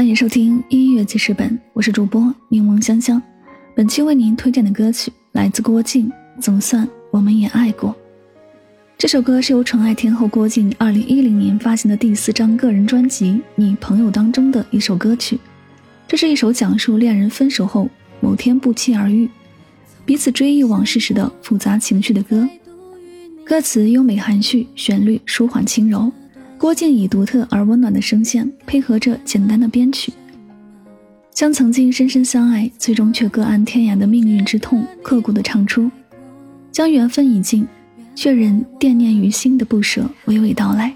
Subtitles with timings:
[0.00, 3.22] 欢迎收听音乐记事本，我是主播柠檬香香。
[3.76, 6.08] 本期为您推荐的歌曲来自郭靖，
[6.40, 7.90] 《总算我们也爱过》。
[8.96, 15.38] 这首歌是由宠爱天后郭靖二零一零年发行的第四张个人专辑《你朋友》当中的一首歌曲。
[16.08, 17.86] 这是一首讲述恋人分手后
[18.20, 19.28] 某天不期而遇，
[20.06, 22.48] 彼此追忆往事时的复杂情绪的歌。
[23.44, 26.10] 歌词优美含蓄，旋律舒缓轻柔。
[26.60, 30.12] 郭靖以独特而温暖的声线，配合着简单的编曲，
[31.32, 35.90] 将曾经深深相爱，最终却各安天涯的命运之痛刻骨的唱出，
[36.70, 37.66] 将缘分已尽，
[38.14, 40.94] 却仍惦念于心的不舍娓娓道来。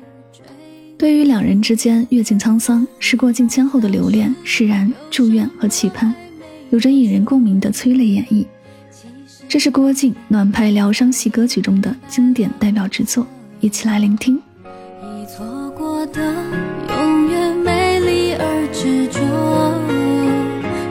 [0.99, 6.15] 对于两人之间阅尽沧桑，时过境迁后的留恋、释然、祝愿和期盼，
[6.69, 8.45] 有着引人共鸣的催泪演绎。
[9.49, 13.27] 这是郭靖暖派疗伤系歌曲中的经典代表之作，
[13.61, 14.39] 一起来聆听。
[16.15, 16.23] 的
[16.91, 19.19] 永远美丽而执着，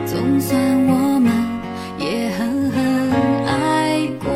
[0.04, 1.32] 总算我们
[1.98, 2.76] 也狠狠
[3.46, 4.28] 爱过。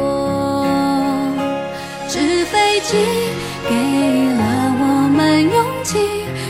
[2.08, 2.96] 纸飞机
[3.68, 3.74] 给
[4.32, 4.40] 了
[4.80, 4.82] 我
[5.14, 5.98] 们勇气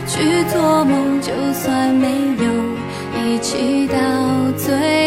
[0.06, 2.06] 去做梦，就算没
[2.38, 2.46] 有
[3.20, 3.96] 一起到
[4.56, 4.97] 最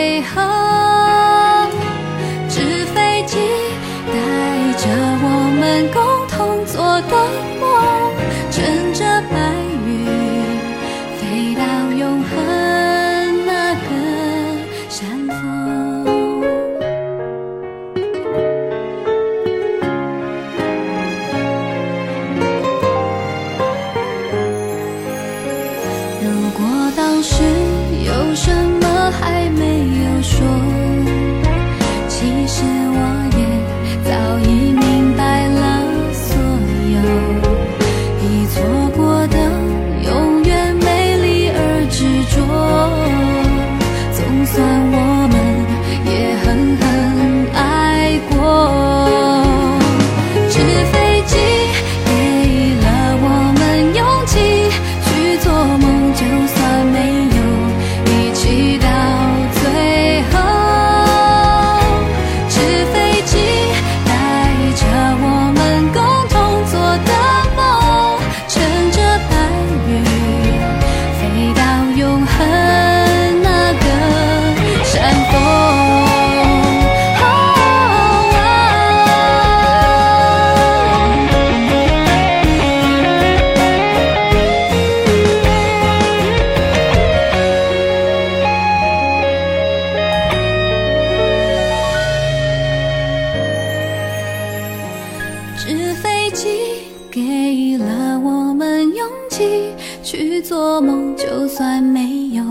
[97.86, 102.44] 了我们勇气去做梦，就算没有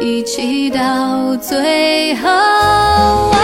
[0.00, 3.41] 一起到最后。